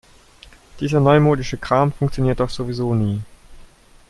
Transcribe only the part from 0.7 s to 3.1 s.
Dieser neumodische Kram funktioniert doch sowieso